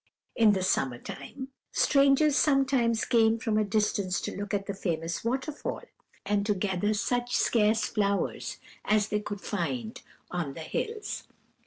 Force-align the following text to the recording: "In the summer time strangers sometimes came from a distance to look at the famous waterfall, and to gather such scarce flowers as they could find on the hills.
"In 0.35 0.53
the 0.53 0.63
summer 0.63 0.97
time 0.97 1.49
strangers 1.71 2.35
sometimes 2.35 3.05
came 3.05 3.37
from 3.37 3.55
a 3.55 3.63
distance 3.63 4.19
to 4.21 4.35
look 4.35 4.51
at 4.51 4.65
the 4.65 4.73
famous 4.73 5.23
waterfall, 5.23 5.83
and 6.25 6.43
to 6.47 6.55
gather 6.55 6.95
such 6.95 7.35
scarce 7.35 7.83
flowers 7.85 8.57
as 8.83 9.09
they 9.09 9.19
could 9.19 9.41
find 9.41 10.01
on 10.31 10.55
the 10.55 10.61
hills. 10.61 11.27